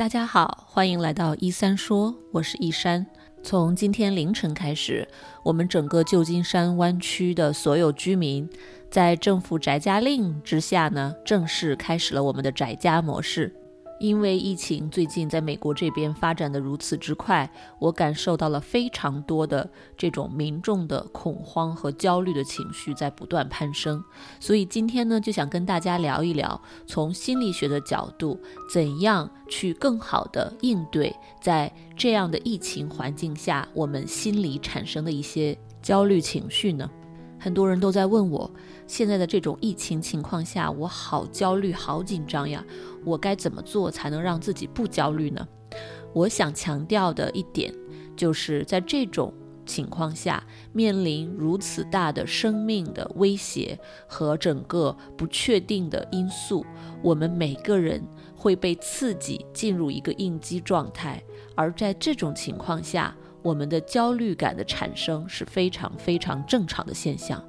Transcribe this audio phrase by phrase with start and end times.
[0.00, 3.06] 大家好，欢迎来到一三说，我是一山。
[3.42, 5.06] 从今天凌晨开始，
[5.42, 8.48] 我们整个旧金山湾区的所有居民，
[8.90, 13.54] 在政府宅家令之下呢，正式开始了我们的宅家模式。
[14.00, 24.02] 因为疫情最近在美国这边发展的如此之快，我感受到了非常多的这种民众的恐慌和焦虑的情绪在不断攀升。
[24.40, 28.40] 所以今天呢，就想跟大家聊一聊，从心理学的角度，
[28.72, 36.90] 怎样去更好的应对在这样的疫情环境下，我们心里产生的一些焦虑情绪呢？
[37.40, 38.48] 很多人都在问我。
[38.86, 42.64] 现在的这种疫情情况下，我好焦虑、好紧张呀！
[43.04, 45.48] 我该怎么做才能让自己不焦虑呢？
[46.12, 47.72] 我想强调的一点，
[48.16, 49.32] 就是在这种
[49.64, 53.78] 情况下，面临如此大的生命的威胁
[54.08, 56.66] 和整个不确定的因素，
[57.02, 61.22] 我们每个人会被刺激进入一个应激状态，
[61.54, 67.42] 而在这种情况下，我们的焦虑感的产生是非常非常正常的现象。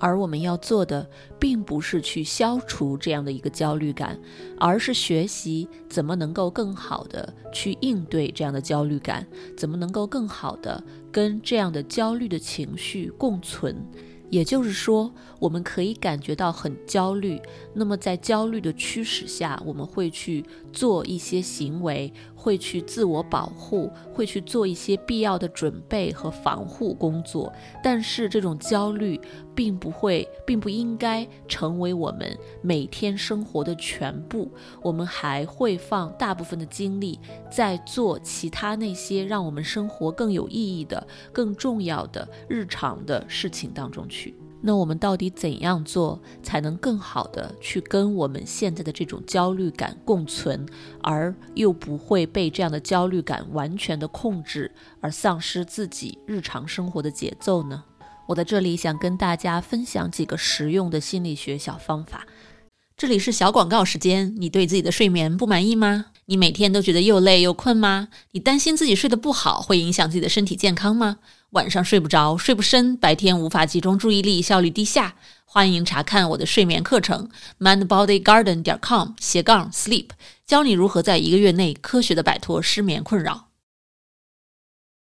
[0.00, 1.04] 而我们要做的，
[1.40, 4.16] 并不是去消除这样的一个焦虑感，
[4.56, 9.26] 而是学习怎么能够更好的去应对这样的焦虑感，
[9.56, 13.84] 怎么能够更好的跟这样的焦虑的情绪共存。
[14.30, 15.10] 也就是说，
[15.40, 17.40] 我们可以感觉到很焦虑，
[17.72, 27.52] 那么在焦虑的驱使下，我们会去做一些行为，会去自我保护，会去做一些必要的准备和防护工作。
[27.82, 29.20] 但是这种焦虑
[29.56, 34.48] 并不会，并不应该成为我们每天生活的全部。
[34.80, 37.18] 我们还会放大部分的精力
[37.50, 44.34] 在做其他那些让我们生活更有意义的、更重要的日常的事情当中去。
[44.60, 50.66] 那我们到底怎样做才能更好的去跟我们现在的这种焦虑感共存，
[51.02, 54.70] 而又不会被这样的焦虑感完全的控制，
[55.00, 57.84] 而丧失自己日常生活的节奏呢？
[58.26, 62.26] 我在这里想跟大家分享几个实用的心理学小方法。
[62.96, 66.06] 这里是小广告时间，你对自己的睡眠不满意吗？
[66.26, 68.08] 你每天都觉得又累又困吗？
[68.32, 71.18] 你担心自己睡得不好会影响自己的身体健康吗？
[71.50, 75.14] 晚上睡不着，睡不深，白天无法集中注意力，效率低下。
[75.46, 80.10] 欢迎查看我的睡眠课程，mindbodygarden 点 com 斜杠 sleep，
[80.46, 83.48] 教你如何在一个月内科学的摆脱失眠困扰。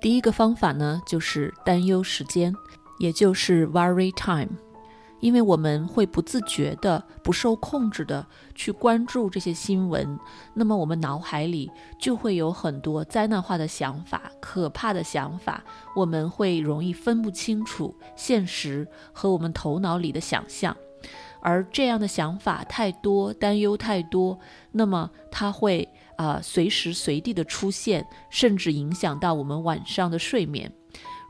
[0.00, 2.52] 第一个方法呢，就是担忧时间，
[2.98, 4.58] 也就是 worry time。
[5.20, 10.18] 因为我们会不自觉的、不受控制的去关注这些新闻，
[10.52, 15.64] 那么我们脑海里就会有很多灾难化的想法、可怕的想法，
[15.96, 20.76] 我们会容易分不清楚现实和我们头脑里的想象，
[21.40, 24.38] 而这样的想法太多、担忧太多，
[24.72, 30.70] 那么它会啊随时随地的出现，甚至影响到我们晚上的睡眠。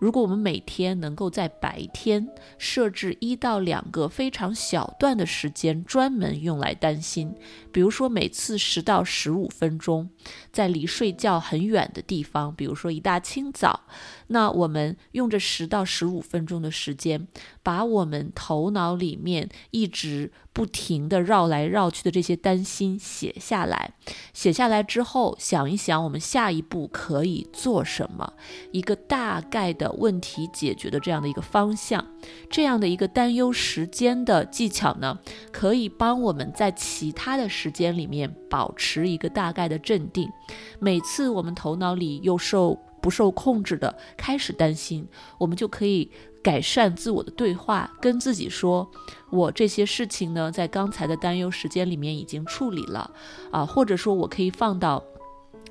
[0.04, 2.28] 如果我们每天能够在白天
[2.58, 7.34] 设置一到两个非常小段的时间，专门用来担心，
[7.72, 10.10] 比如说每次十到十五分钟，
[10.52, 13.84] 在离睡觉很远的地方，比如说一大清早，
[14.26, 17.26] 那我们用这十到十五分钟的时间，
[17.62, 20.30] 把我们头脑里面一直。
[20.54, 23.92] 不停地绕来绕去的这些担心写下来，
[24.32, 28.34] 写下来之后想一想，我们下一步可以做什么？
[28.70, 32.06] 一个大概的问题解决的这样的一个方向，
[32.48, 35.18] 这样的一个担忧时间的技巧呢，
[35.50, 40.30] 可以帮我们在其他的时间里面保持一个大概的镇定。
[40.78, 46.12] 每次我们头脑里又受不受控制的开始担心，我们就可以。
[46.44, 48.88] 改善自我的对话，跟自己说
[49.32, 53.10] ：“我这些事情呢，在刚才的担忧时间里面已经处理了，
[53.50, 55.02] 啊，或者说我可以放到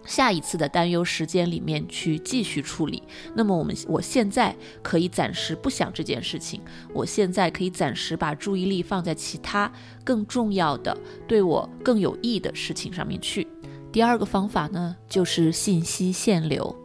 [0.03, 3.03] 下一次的担忧时间里面去继续处理。
[3.35, 6.59] 那么我们我现在可以暂时不想这件事情，
[6.91, 9.71] 我现在可以暂时把注意力放在其他
[10.03, 10.97] 更重要的、
[11.27, 13.47] 对我更有益的事情上面去。
[13.91, 16.75] 第二个方法呢，就是信息限流。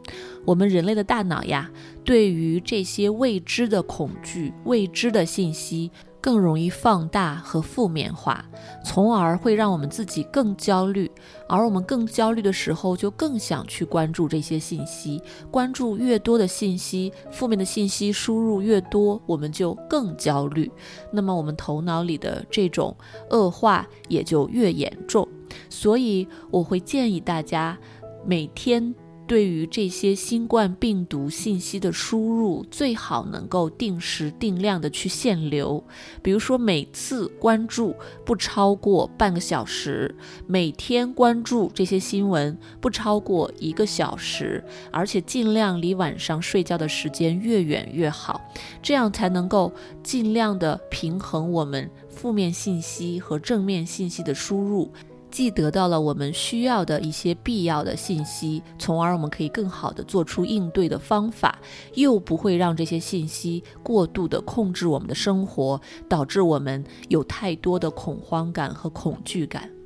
[0.49, 1.71] 我们人类的大脑呀。”
[2.05, 5.91] 对于这些未知的恐惧、未知的信息，
[6.23, 8.43] 更容易放大和负面化，
[8.83, 11.11] 从而会让我们自己更焦虑。
[11.47, 15.21] 而我们更焦虑的时候，就更想去关注这些信息。
[15.51, 20.71] 关注越多的信息，负面的信息输入越多，我们就更焦虑。
[21.13, 22.97] 那么，我们头脑里的这种
[23.31, 25.29] 恶化也就越严重。
[25.69, 27.79] 所以，我会建议大家
[28.27, 28.95] 每天。
[29.29, 35.85] 对于这些新冠病毒信息的输入，最好能够定时定量的去限流。
[36.23, 37.95] 比如说，每次关注
[38.25, 40.17] 不超过半个小时，
[40.47, 48.41] 每天关注这些新闻不超过一个小时，而且尽量离晚上睡觉的时间越远越好，
[48.83, 49.71] 这样才能够
[50.03, 54.91] 尽量的平衡我们负面信息和正面信息的输入。
[55.31, 61.59] 既得到了我们需要的一些必要的信息，从而我们可以更好的做出应对的方法，
[61.95, 69.78] 又不会让这些信息过度的控制我们的生活，导致我们有太多的恐慌感和恐惧感。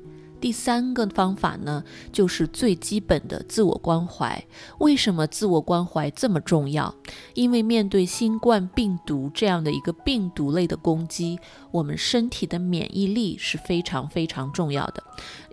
[0.43, 4.45] 第三个方法呢，就是最基本的自我关怀。
[4.79, 6.93] 为什么自我关怀这么重要？
[7.33, 11.39] 因为面对新冠病毒这样的一个病毒类的攻击，
[11.71, 15.01] 我们身体的免疫力是非常非常重要的。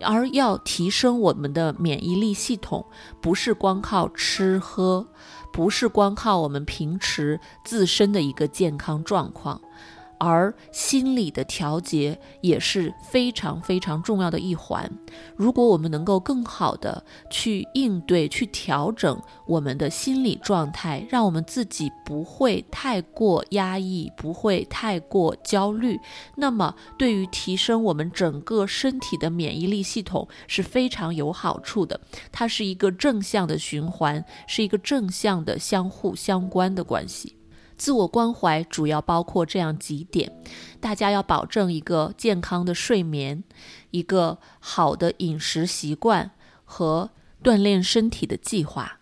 [0.02, 2.84] 而要提升我们的免疫力系统，
[3.20, 5.06] 不是光靠吃喝，
[5.52, 9.60] 不是光靠我们平时自身的一个健康状况。
[10.20, 14.88] 而心理的调节也是非常非常重要的一环。
[15.34, 25.98] 如果我们能够更好的去应对、去调整我们的心理状态，让我们自己不会太过压抑，不会太过焦虑，
[26.36, 31.98] 那么对于提升我们整个身体的免疫力系统是非常有好处的。
[32.30, 37.39] 它是一个正向的循环，是一个正向的相互相关的关系。
[37.80, 40.30] 自我关怀主要包括这样几点：
[40.80, 43.42] 大家要保证一个健康的睡眠，
[43.90, 46.32] 一个好的饮食习惯
[46.66, 47.08] 和
[47.42, 48.99] 锻炼身体的计划。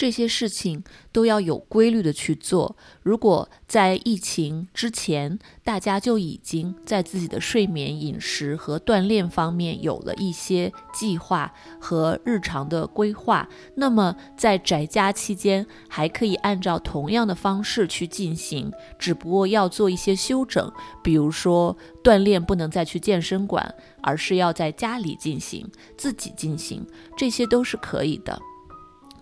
[0.00, 0.82] 这些事情
[1.12, 2.74] 都要有规律的去做。
[3.02, 20.72] 如果在疫情之前，大家就已经在自己的睡眠、饮食和锻炼方面有了一些计划和日常的规划，那么在宅家期间还可以按照同样的方式去进行，只不过要做一些修整，
[21.04, 26.86] 比如说锻炼不能再去健身馆，而是要在家里进行，自己进行，
[27.18, 28.40] 这些都是可以的。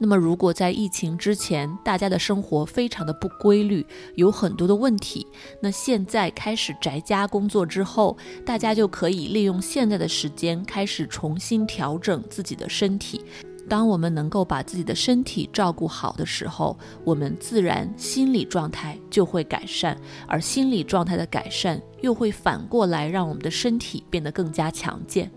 [0.01, 3.85] 那么，如果在疫情之前，大家的生活非常的不规律，
[4.15, 5.27] 有很多的问题，
[5.61, 8.17] 那现在开始宅家工作之后，
[8.47, 13.25] 大家就可以利用现在的时间，开始重新调整自己的身体。
[13.69, 25.31] 当我们能够把自己的身体照顾好的时候，我们自然心理状态就会改善，而心理状态的改善又会反过来让我们的身体变得更加强健。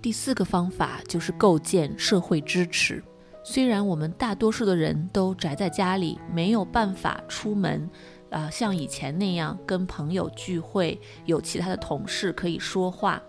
[0.00, 3.02] 第四个方法就是构建社会支持。
[3.50, 7.88] 虽然我们大多数的人都宅在家里，没有办法出门，
[8.28, 13.22] 啊，像以前那样跟朋友聚会，有其他的同事可以说话，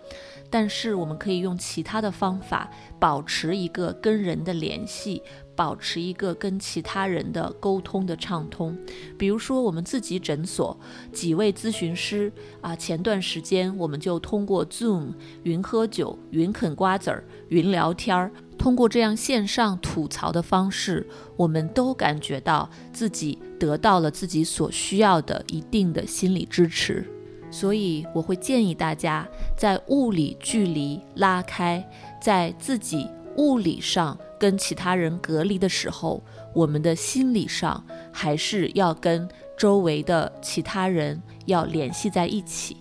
[0.50, 5.22] 但是我们可以用其他的方法保持一个跟人的联系，
[5.56, 8.76] 保持一个跟其他人的沟通的畅通。
[9.16, 10.78] 比如说，我们自己诊所
[11.10, 12.30] 几位咨询师
[12.60, 15.14] 啊，前段时间我们就通过 Zoom
[15.44, 18.30] 云喝酒、云啃瓜子儿、云聊天儿。
[18.60, 27.08] 通过这样线上吐槽的方式，我们都感觉到自己得到了自己所需要的一定的心理支持。
[27.50, 29.26] 所以，我会建议大家
[29.56, 31.82] 在物理距离拉开，
[32.20, 33.08] 在自己
[33.38, 36.22] 物理上跟其他人隔离的时候，
[36.52, 39.26] 我们的心理上还是要跟
[39.56, 42.76] 周围的其他人要联系在一起。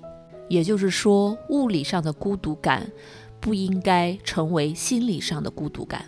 [0.49, 2.91] 也就是说，物理上的孤独感。
[3.39, 6.05] 不应该成为心理上的孤独感，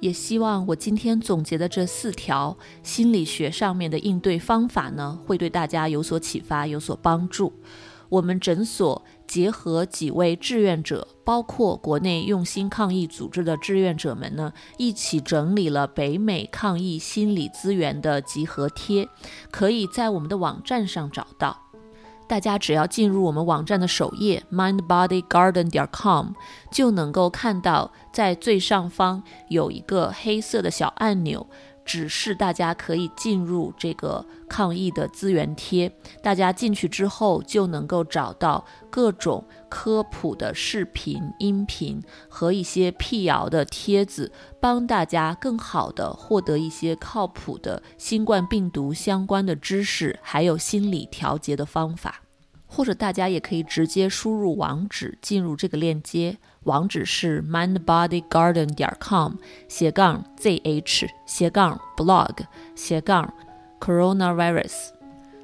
[0.00, 7.52] 也希望我今天总结的这四条心理学上面的应对方法呢，会对大家有所启发，有所帮助。
[8.08, 19.08] 我们诊所结合几位志愿者，包括国内用心抗疫组织的志愿者们呢，一起整理了北美抗疫心理资源的集合贴，
[19.50, 21.65] 可以在我们的网站上找到。
[22.28, 26.32] 大家只要进入我们网站的首页 mindbodygarden 点 com，
[26.70, 31.46] 就能够看到在最上方有一个黑色的小按钮，
[31.86, 35.90] 指示大家可以进入这个抗疫的资源贴。
[36.20, 52.22] 大家进去之后，就能够找到各种科普的视频、音频和一些辟谣的帖子，帮大家更好的获得一些靠谱的新冠病毒相关的知识，还有心理调节的方法。
[52.68, 59.34] 或者大家也可以直接输入网址进入这个链接，网址是 mindbodygarden 点 com
[59.68, 62.38] 斜杠 zh 斜杠 blog
[62.74, 63.32] 斜杠
[63.80, 64.90] coronavirus。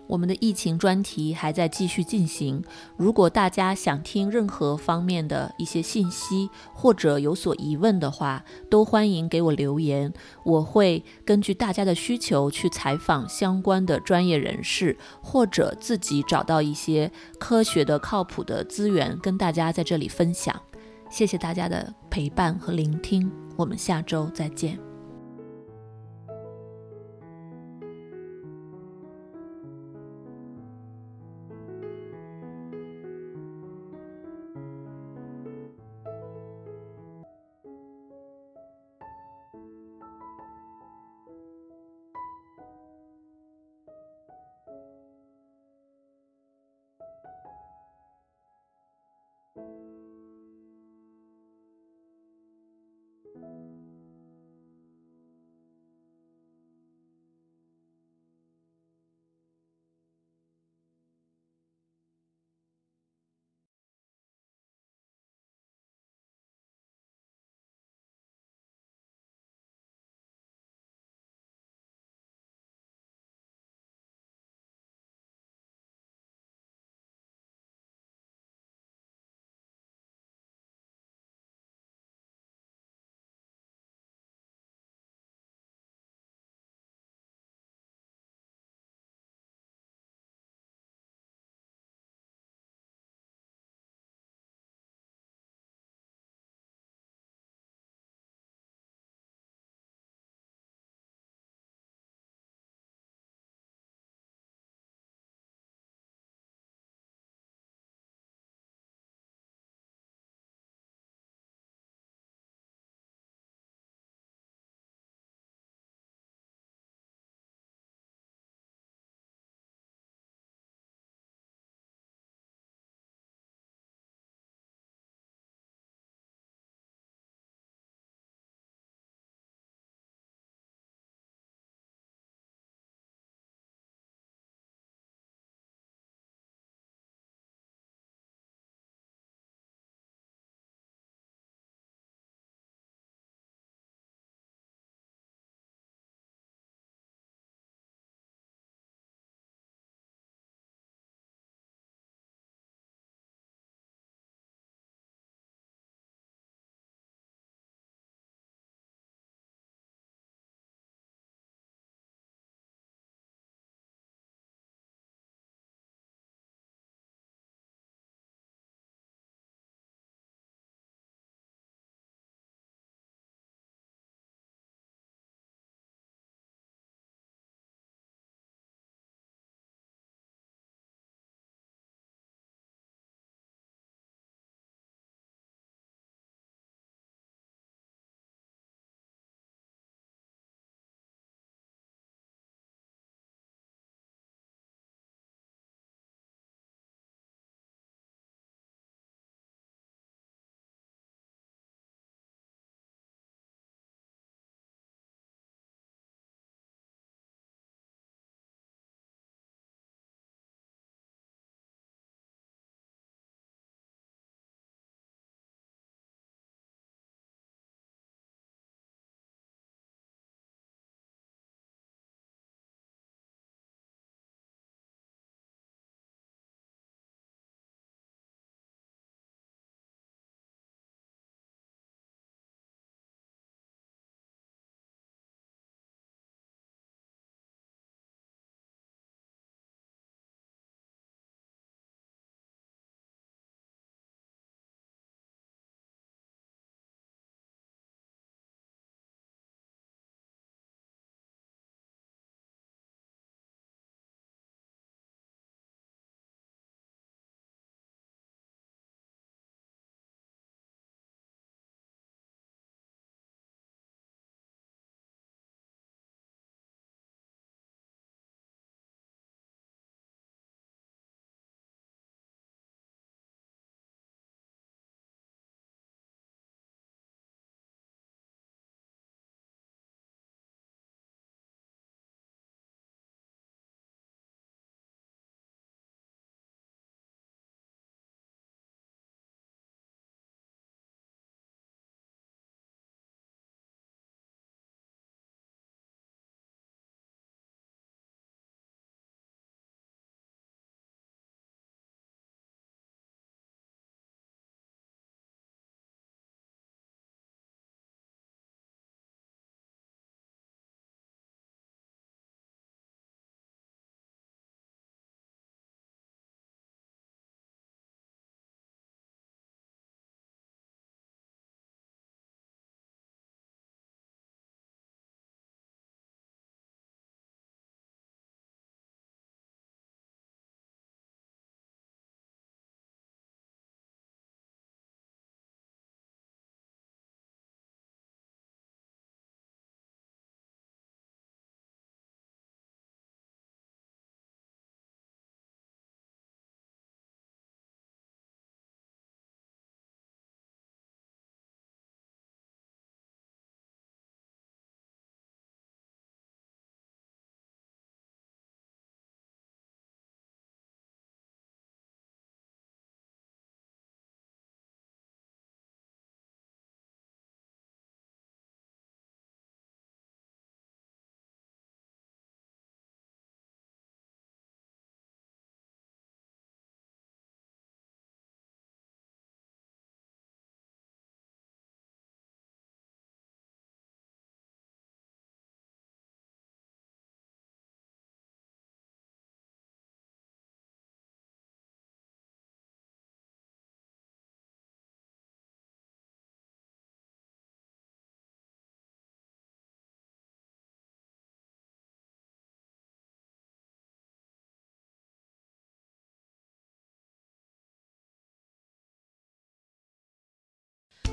[0.08, 2.62] 我们的疫情专题还在继续进行。
[2.96, 10.12] 如果大家想听任何方面的一些信息，或者有所疑问的话，都欢迎给我留言。
[10.44, 20.60] 我会根据大家的需求去采访相关的专业人士，或者自己找到一些科学的、靠谱的资源，跟大家在这里分享。
[21.12, 24.91] 谢谢大家的陪伴和聆听，我们下周再见。